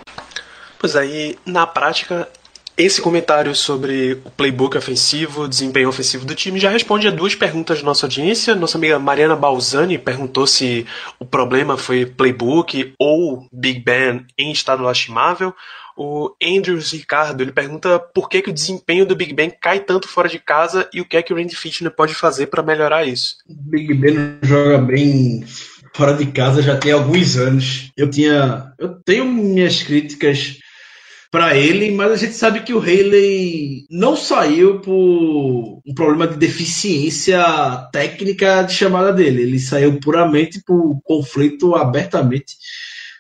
[0.79, 2.29] Pois aí, na prática,
[2.79, 7.81] esse comentário sobre o playbook ofensivo, desempenho ofensivo do time, já responde a duas perguntas
[7.81, 8.55] da nossa audiência.
[8.55, 10.87] Nossa amiga Mariana Balzani perguntou se
[11.19, 15.53] o problema foi playbook ou Big Ben em estado lastimável.
[15.97, 20.07] O Andrews Ricardo ele pergunta por que, que o desempenho do Big Ben cai tanto
[20.07, 23.05] fora de casa e o que é que o Randy Fitner pode fazer para melhorar
[23.05, 23.39] isso.
[23.49, 25.45] Big Ben joga bem
[25.93, 27.91] fora de casa já tem alguns anos.
[27.97, 30.61] Eu tinha, eu tenho minhas críticas
[31.31, 36.37] para ele, mas a gente sabe que o Haley não saiu por um problema de
[36.37, 37.39] deficiência
[37.93, 39.43] técnica de chamada dele.
[39.43, 42.57] Ele saiu puramente por conflito abertamente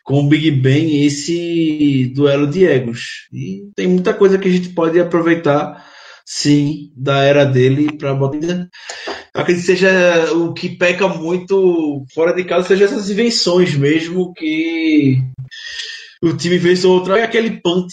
[0.05, 3.29] com o Big Ben e esse duelo de egos.
[3.31, 5.85] E tem muita coisa que a gente pode aproveitar,
[6.25, 8.68] sim, da era dele para botar.
[9.35, 15.18] Acredito que seja o que peca muito fora de casa, seja essas invenções mesmo que
[16.23, 17.19] o time fez outra.
[17.19, 17.93] É aquele punt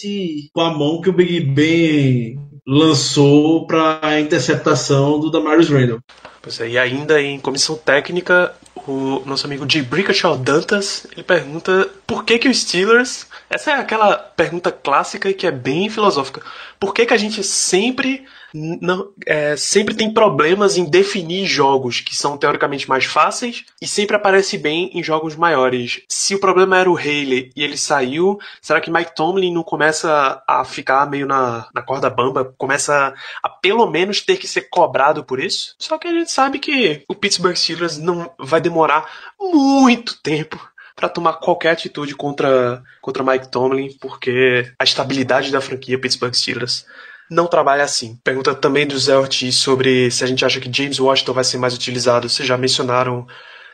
[0.54, 6.00] com a mão que o Big Ben lançou para a interceptação do Damarius Randall.
[6.42, 8.54] Pois é, e ainda em comissão técnica,
[8.88, 13.28] o nosso amigo de Brickashaw Dantas, ele pergunta por que que os Steelers...
[13.50, 16.42] Essa é aquela pergunta clássica e que é bem filosófica.
[16.80, 22.16] Por que que a gente sempre não, é, sempre tem problemas em definir jogos que
[22.16, 26.02] são teoricamente mais fáceis e sempre aparece bem em jogos maiores.
[26.08, 30.42] Se o problema era o Haley e ele saiu, será que Mike Tomlin não começa
[30.48, 32.54] a ficar meio na, na corda bamba?
[32.58, 33.14] Começa
[33.44, 35.76] a pelo menos ter que ser cobrado por isso?
[35.78, 39.06] Só que a gente sabe que o Pittsburgh Steelers não vai demorar
[39.38, 40.60] muito tempo
[40.96, 46.86] para tomar qualquer atitude contra, contra Mike Tomlin, porque a estabilidade da franquia Pittsburgh Steelers
[47.30, 48.18] não trabalha assim.
[48.24, 51.58] Pergunta também do Zé Ortiz sobre se a gente acha que James Washington vai ser
[51.58, 52.30] mais utilizado.
[52.30, 53.28] Vocês já mencionaram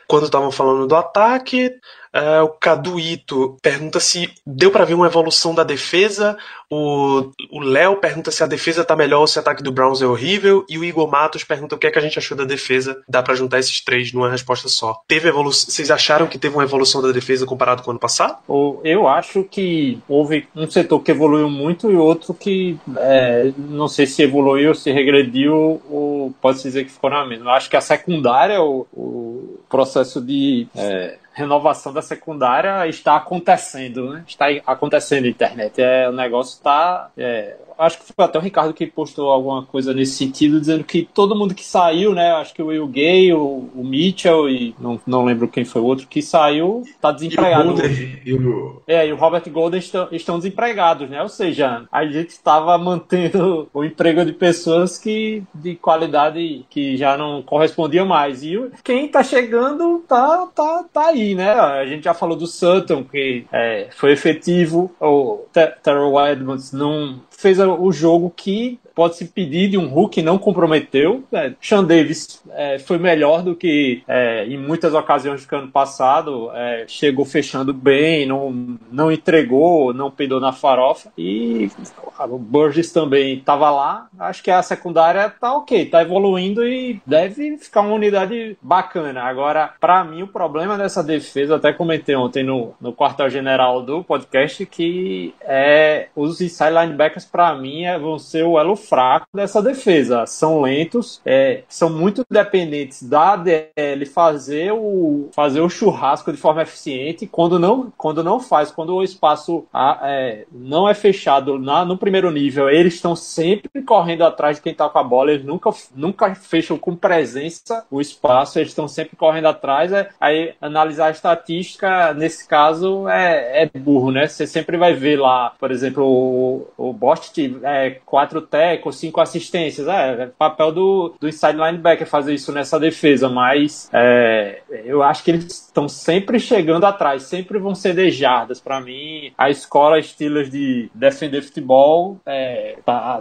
[0.08, 1.70] quando estavam falando do ataque.
[2.14, 6.36] Uh, o Caduito pergunta se deu para ver uma evolução da defesa.
[6.70, 10.06] O Léo pergunta se a defesa tá melhor ou se o ataque do Browns é
[10.06, 10.64] horrível.
[10.68, 13.02] E o Igor Matos pergunta o que é que a gente achou da defesa.
[13.08, 15.00] Dá para juntar esses três numa resposta só.
[15.06, 15.70] Teve evolução?
[15.70, 18.38] Vocês acharam que teve uma evolução da defesa comparado com o ano passado?
[18.84, 24.06] Eu acho que houve um setor que evoluiu muito e outro que é, não sei
[24.06, 27.50] se evoluiu, se regrediu ou pode-se dizer que ficou na mesma.
[27.50, 34.12] Eu acho que a secundária, o, o processo de é, renovação da secundária está acontecendo,
[34.12, 34.24] né?
[34.26, 35.80] Está acontecendo na internet.
[35.80, 37.10] É, o negócio está.
[37.16, 41.08] É, acho que foi até o Ricardo que postou alguma coisa nesse sentido, dizendo que
[41.12, 42.32] todo mundo que saiu, né?
[42.32, 45.84] Acho que o Will Gay, o, o Mitchell e não, não lembro quem foi o
[45.84, 47.68] outro que saiu, está desempregado.
[47.68, 48.82] E o Golden, e o...
[48.86, 51.22] É, e o Robert Golden estão, estão desempregados, né?
[51.22, 57.16] Ou seja, a gente estava mantendo o emprego de pessoas que de qualidade que já
[57.16, 58.42] não correspondiam mais.
[58.42, 61.52] E quem está chegando tá, tá, tá aí, né?
[61.52, 65.44] A gente já falou do Sutton, que é, foi efetivo, o
[65.82, 71.24] Terrell Edmonds não fez o jogo que pode se pedir de um Hulk não comprometeu.
[71.32, 76.50] É, Sean Davis é, foi melhor do que é, em muitas ocasiões do ano passado.
[76.54, 81.10] É, chegou fechando bem, não, não entregou, não peidou na farofa.
[81.16, 81.70] E
[82.18, 84.08] o Burgess também estava lá.
[84.18, 89.22] Acho que a secundária tá ok, tá evoluindo e deve ficar uma unidade bacana.
[89.22, 94.64] Agora, para mim, o problema dessa defesa, até comentei ontem no, no quartel-general do podcast,
[94.66, 100.26] que é os inside linebackers, para mim, é, vão ser o elo fraco dessa defesa.
[100.26, 106.62] São lentos, é, são muito dependentes da DL fazer o, fazer o churrasco de forma
[106.62, 107.26] eficiente.
[107.26, 109.64] Quando não, quando não faz, quando o espaço
[110.02, 114.72] é, não é fechado na, no primeiro nível, eles estão sempre correndo atrás de quem
[114.72, 115.32] está com a bola.
[115.32, 119.92] Eles nunca, nunca fecham com presença o espaço, eles estão sempre correndo atrás.
[119.92, 124.26] É, aí analisar a estatística, nesse caso, é, é burro, né?
[124.26, 126.92] Você sempre vai ver lá, por exemplo, o, o
[127.32, 129.86] existe é, quatro tackles, cinco assistências.
[129.88, 135.22] É, é papel do, do inside linebacker fazer isso nessa defesa, mas é, eu acho
[135.22, 138.60] que eles estão sempre chegando atrás, sempre vão ceder jardas.
[138.60, 143.20] Para mim, a escola Steelers de defender futebol é, tá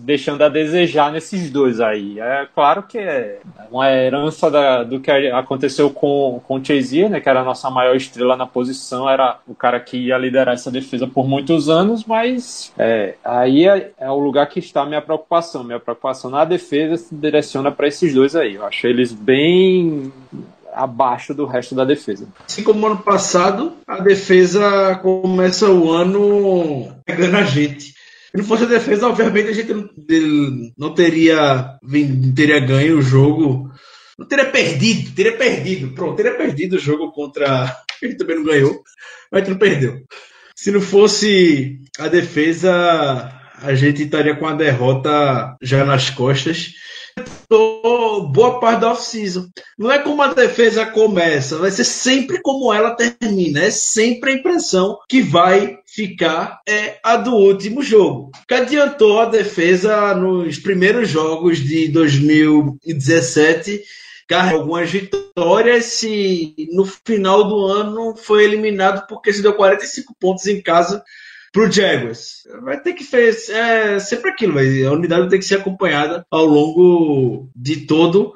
[0.00, 2.18] deixando a desejar nesses dois aí.
[2.20, 3.40] É claro que é
[3.70, 7.70] uma herança da, do que aconteceu com, com o Chazier, né, que era a nossa
[7.70, 12.04] maior estrela na posição, era o cara que ia liderar essa defesa por muitos anos,
[12.04, 15.64] mas é, aí é, é, o lugar que está minha preocupação.
[15.64, 18.56] Minha preocupação na defesa se direciona para esses dois aí.
[18.56, 20.12] Eu acho eles bem
[20.72, 22.28] abaixo do resto da defesa.
[22.46, 27.94] Assim como ano passado, a defesa começa o ano pegando a gente.
[28.30, 29.88] Se não fosse a defesa, obviamente a gente não,
[30.78, 33.70] não teria, não teria ganho o jogo.
[34.18, 35.94] Não teria perdido, teria perdido.
[35.94, 37.64] Pronto, teria perdido o jogo contra.
[37.64, 38.82] A gente também não ganhou,
[39.30, 40.02] mas não perdeu.
[40.54, 46.74] Se não fosse a defesa, a gente estaria com a derrota já nas costas
[47.48, 49.48] boa parte da off-season.
[49.78, 53.60] Não é como a defesa começa, vai ser sempre como ela termina.
[53.64, 58.30] É sempre a impressão que vai ficar é a do último jogo.
[58.48, 63.82] Que adiantou a defesa nos primeiros jogos de 2017
[64.28, 70.46] carregou algumas vitórias e no final do ano foi eliminado porque se deu 45 pontos
[70.46, 71.02] em casa
[71.52, 72.42] pro Jaguars.
[72.62, 76.46] Vai ter que fazer é, sempre aquilo, mas a unidade tem que ser acompanhada ao
[76.46, 78.34] longo de todo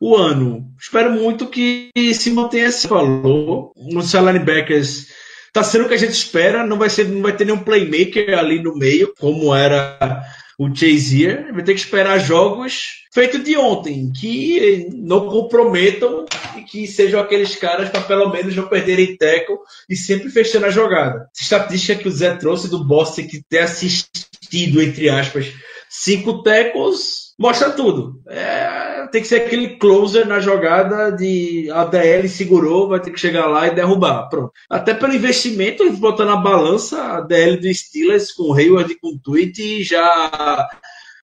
[0.00, 0.66] o ano.
[0.80, 3.72] Espero muito que se mantenha esse valor.
[3.76, 5.06] Os linebackers
[5.52, 8.36] tá sendo o que a gente espera, não vai ser, não vai ter nenhum playmaker
[8.36, 10.20] ali no meio, como era
[10.58, 11.52] o Chazier.
[11.52, 16.26] Vai ter que esperar jogos feitos de ontem, que não comprometam
[16.56, 20.70] e que sejam aqueles caras para pelo menos não perderem teco e sempre fechando a
[20.70, 21.28] jogada.
[21.38, 25.52] Estatística que o Zé trouxe do Boston que ter assistido, entre aspas,
[25.96, 28.20] cinco tecos, mostra tudo.
[28.28, 33.20] É, tem que ser aquele closer na jogada de a DL segurou, vai ter que
[33.20, 34.28] chegar lá e derrubar.
[34.28, 34.52] Pronto.
[34.68, 38.98] Até pelo investimento, eles botam na balança a DL do Steelers com o Hayward e
[38.98, 40.68] com o Tweet já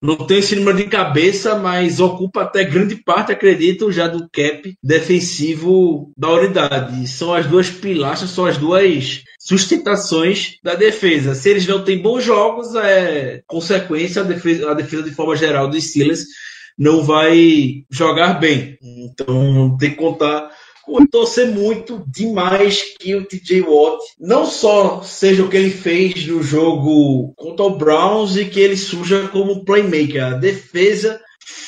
[0.01, 4.75] não tem esse número de cabeça, mas ocupa até grande parte, acredito, já do cap
[4.83, 7.07] defensivo da unidade.
[7.07, 11.35] São as duas pilastras, são as duas sustentações da defesa.
[11.35, 15.69] Se eles não têm bons jogos, é consequência a defesa, a defesa de forma geral
[15.69, 16.25] dos Steelers
[16.77, 18.77] não vai jogar bem.
[18.81, 20.49] Então tem que contar
[21.11, 26.41] torcer muito demais que o TJ Watt não só seja o que ele fez no
[26.41, 30.23] jogo contra o Browns e que ele surja como playmaker.
[30.25, 31.19] A defesa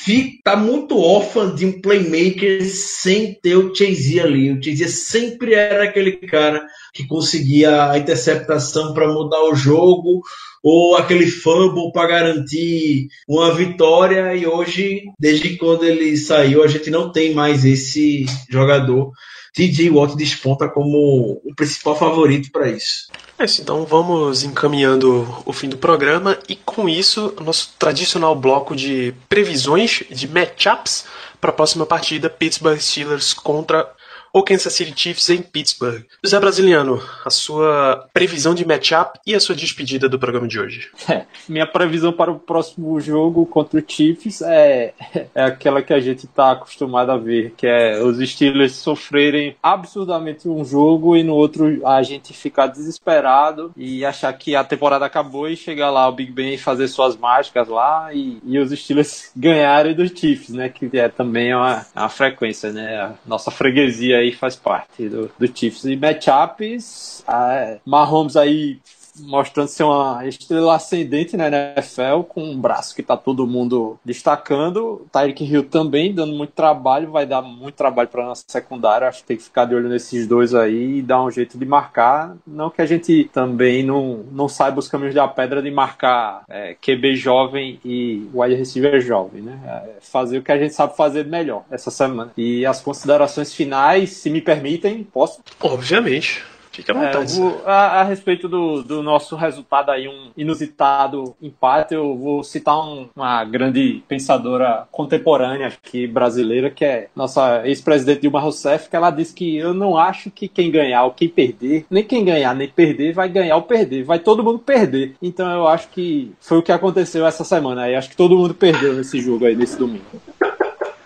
[0.06, 4.52] está muito órfã de um playmaker sem ter o Chase ali.
[4.52, 10.22] O Chase sempre era aquele cara que conseguia a interceptação para mudar o jogo
[10.62, 16.90] ou aquele fumble para garantir uma vitória e hoje, desde quando ele saiu, a gente
[16.90, 19.12] não tem mais esse jogador.
[19.54, 23.06] TJ Watt desponta como o principal favorito para isso.
[23.36, 28.76] É isso, então vamos encaminhando o fim do programa e com isso, nosso tradicional bloco
[28.76, 31.04] de previsões de matchups
[31.40, 33.90] para a próxima partida Pittsburgh Steelers contra
[34.34, 36.02] ou Kansas City Chiefs em Pittsburgh.
[36.22, 40.90] José Brasiliano, a sua previsão de matchup e a sua despedida do programa de hoje.
[41.14, 44.94] É, minha previsão para o próximo jogo contra o Chiefs é,
[45.34, 50.48] é aquela que a gente está acostumado a ver, que é os Steelers sofrerem absurdamente
[50.48, 55.48] um jogo e no outro a gente ficar desesperado e achar que a temporada acabou
[55.48, 59.30] e chegar lá o Big Ben e fazer suas mágicas lá e, e os Steelers
[59.36, 60.70] ganharem dos Chiefs, né?
[60.70, 62.96] Que é também uma, uma frequência, né?
[62.96, 65.84] A nossa freguesia aí faz parte do, do Chiefs.
[65.84, 68.78] E matchups, a Mahomes aí
[69.20, 75.06] mostrando ser uma estrela ascendente na NFL, com um braço que tá todo mundo destacando.
[75.12, 79.08] Tyreek Hill também dando muito trabalho, vai dar muito trabalho para nossa secundária.
[79.08, 81.64] Acho que tem que ficar de olho nesses dois aí e dar um jeito de
[81.64, 82.36] marcar.
[82.46, 86.74] Não que a gente também não, não saiba os caminhos da pedra de marcar é,
[86.74, 89.58] QB jovem e wide receiver jovem, né?
[89.64, 92.32] É fazer o que a gente sabe fazer melhor essa semana.
[92.36, 95.40] E as considerações finais, se me permitem, posso?
[95.60, 96.53] Obviamente.
[96.74, 97.32] Fique à vontade.
[97.32, 102.42] É, vou, a, a, respeito do, do nosso resultado aí, um inusitado empate, eu vou
[102.42, 108.96] citar um, uma grande pensadora contemporânea aqui brasileira, que é nossa ex-presidente Dilma Rousseff, que
[108.96, 112.54] ela disse que eu não acho que quem ganhar ou quem perder, nem quem ganhar
[112.56, 115.14] nem perder, vai ganhar ou perder, vai todo mundo perder.
[115.22, 117.94] Então eu acho que foi o que aconteceu essa semana aí.
[117.94, 120.04] Acho que todo mundo perdeu nesse jogo aí, nesse domingo.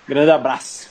[0.08, 0.88] Grande abraço.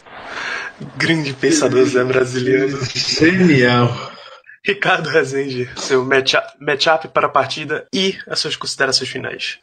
[0.96, 2.80] Grande pensador Zé brasileiro.
[2.94, 4.17] Genial.
[4.64, 9.60] Ricardo Rezende, seu matchup, matchup para a partida e as suas considerações finais.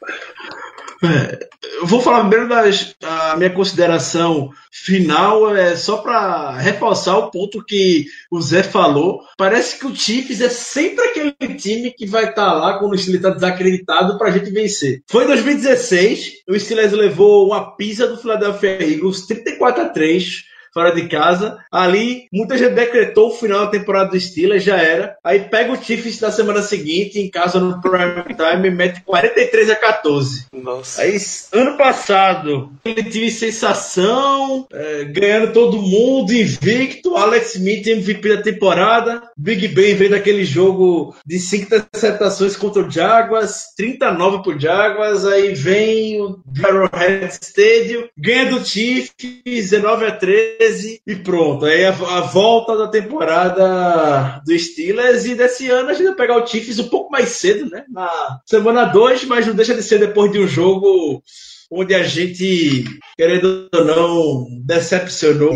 [1.03, 1.49] É,
[1.81, 7.65] eu vou falar primeiro das a minha consideração final é só para reforçar o ponto
[7.65, 9.21] que o Zé falou.
[9.37, 12.99] Parece que o Chiefs é sempre aquele time que vai estar tá lá quando o
[12.99, 15.03] Steelers está desacreditado para a gente vencer.
[15.09, 20.93] Foi em 2016, o Steelers levou uma pizza do Philadelphia Eagles 34 a 3 fora
[20.93, 21.59] de casa.
[21.71, 25.17] Ali, muita gente decretou o final da temporada do Steelers, já era.
[25.23, 29.71] Aí pega o Chiefs na semana seguinte, em casa no prime time, e mete 43
[29.71, 30.47] a 14.
[30.53, 31.03] Nossa.
[31.03, 31.17] Aí,
[31.53, 37.17] ano passado, ele teve sensação, é, ganhando todo mundo, invicto.
[37.17, 39.23] Alex Smith, MVP da temporada.
[39.37, 45.25] Big Ben veio daquele jogo de 5 interceptações contra o Jaguars, 39 pro Jaguars.
[45.25, 49.15] Aí vem o Arrowhead Stadium, ganha do Chiefs,
[49.45, 51.67] 19 a 13 13 e pronto.
[51.67, 56.43] Aí a, a, volta da temporada do Steelers e desse ano a gente vai pegar
[56.43, 57.85] o Chiefs um pouco mais cedo, né?
[57.91, 61.23] Na semana 2, mas não deixa de ser depois de um jogo
[61.71, 62.85] onde a gente,
[63.17, 65.55] querendo ou não, decepcionou.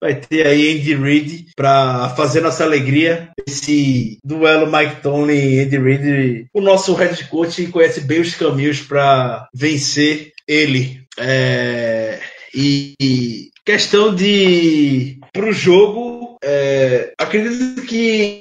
[0.00, 3.30] Vai ter aí Andy Reid para fazer nossa alegria.
[3.46, 6.46] Esse duelo Mike Tony e Andy Reid.
[6.54, 11.00] O nosso head coach conhece bem os caminhos para vencer ele.
[11.18, 12.20] É...
[12.54, 18.40] E Questão de para o jogo, é, acredito que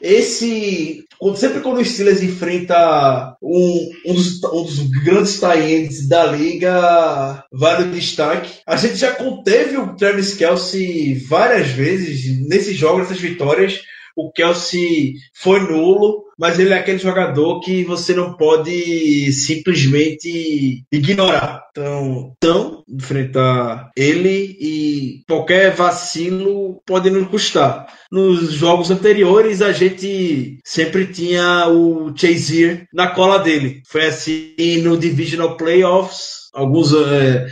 [0.00, 1.04] esse
[1.36, 7.88] sempre quando o Steelers enfrenta um, um, dos, um dos grandes tie da liga, vale
[7.88, 8.54] o destaque.
[8.66, 13.82] A gente já conteve o Travis Kelsey várias vezes nesses jogos, nessas vitórias.
[14.16, 21.64] O Kelsey foi nulo, mas ele é aquele jogador que você não pode simplesmente ignorar.
[21.70, 27.86] Então, então enfrentar ele e qualquer vacilo pode nos custar.
[28.10, 33.82] Nos jogos anteriores, a gente sempre tinha o Chazier na cola dele.
[33.88, 37.46] Foi assim no Divisional Playoffs, alguns, é,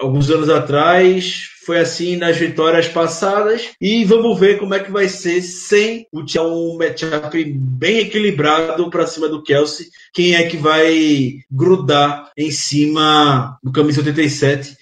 [0.00, 5.08] alguns anos atrás, foi assim nas vitórias passadas e vamos ver como é que vai
[5.08, 9.86] ser sem o tinha um matchup bem equilibrado para cima do Kelsey.
[10.12, 14.76] Quem é que vai grudar em cima do camisa 87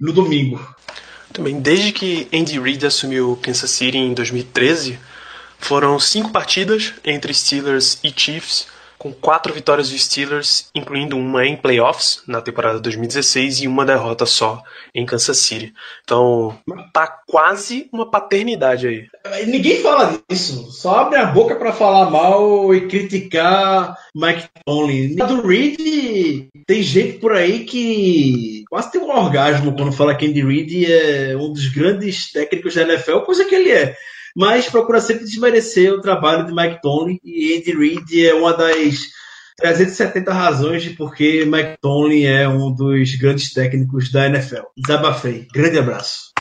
[0.00, 0.60] no domingo?
[1.32, 4.98] Também desde que Andy Reid assumiu Kansas City em 2013,
[5.58, 8.66] foram cinco partidas entre Steelers e Chiefs
[8.98, 14.26] com quatro vitórias dos Steelers, incluindo uma em playoffs na temporada 2016 e uma derrota
[14.26, 14.62] só
[14.94, 15.72] em Kansas City.
[16.02, 16.58] Então,
[16.92, 19.06] tá quase uma paternidade aí.
[19.46, 25.16] Ninguém fala disso, só abre a boca para falar mal e criticar Mike Tomlin.
[25.16, 30.44] Do Reed, tem gente por aí que quase tem um orgasmo quando fala que Andy
[30.44, 33.94] Reid é um dos grandes técnicos da NFL, coisa que ele é
[34.36, 38.98] mas procura sempre desmerecer o trabalho de Mike Tomlin e Andy Reid é uma das
[39.56, 44.64] 370 razões de porque Mike Tomlin é um dos grandes técnicos da NFL.
[44.76, 45.48] Desabafei.
[45.50, 46.32] Grande abraço.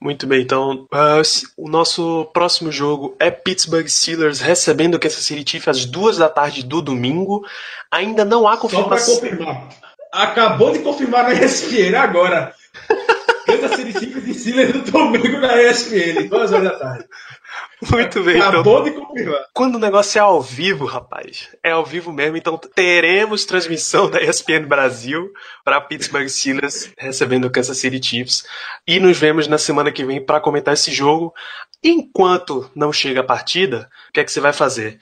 [0.00, 1.22] Muito bem, então uh,
[1.56, 6.28] o nosso próximo jogo é Pittsburgh Steelers recebendo o Kansas City Chiefs às duas da
[6.28, 7.44] tarde do domingo.
[7.90, 9.14] Ainda não há confirmação.
[9.14, 9.68] Só para confirmar.
[10.12, 12.52] Acabou de confirmar na ESPN agora.
[13.48, 17.04] Kansas City Chiefs e Steelers no domingo na ESPN, duas horas da tarde.
[17.90, 18.40] Muito bem.
[18.40, 19.44] Acabou então, de confirmar.
[19.54, 24.20] Quando o negócio é ao vivo, rapaz, é ao vivo mesmo, então teremos transmissão da
[24.20, 25.32] ESPN Brasil
[25.64, 28.44] para Pittsburgh Steelers recebendo o Kansas City Chiefs
[28.86, 31.32] e nos vemos na semana que vem para comentar esse jogo.
[31.82, 34.98] Enquanto não chega a partida, o que é que você vai fazer?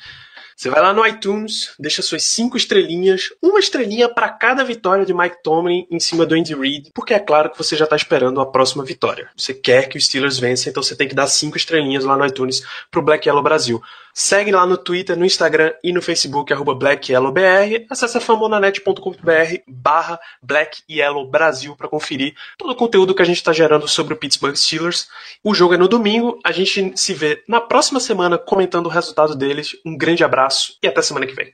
[0.57, 5.12] Você vai lá no iTunes, deixa suas cinco estrelinhas, uma estrelinha para cada vitória de
[5.12, 8.40] Mike Tomlin em cima do Andy Reid, porque é claro que você já está esperando
[8.40, 9.28] a próxima vitória.
[9.36, 12.24] Você quer que os Steelers vençam, então você tem que dar cinco estrelinhas lá no
[12.24, 13.82] iTunes pro Black Yellow Brasil.
[14.18, 17.84] Segue lá no Twitter, no Instagram e no Facebook, arroba BlackYellowBR.
[17.90, 23.52] Acesse famonanet.com.br barra Black Yellow Brasil para conferir todo o conteúdo que a gente está
[23.52, 25.06] gerando sobre o Pittsburgh Steelers.
[25.44, 29.34] O jogo é no domingo, a gente se vê na próxima semana comentando o resultado
[29.34, 29.76] deles.
[29.84, 31.52] Um grande abraço e até semana que vem.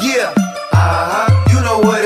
[0.00, 0.32] Yeah,
[0.72, 1.52] uh -huh.
[1.52, 1.98] you know